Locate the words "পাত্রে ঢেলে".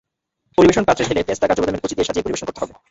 0.87-1.27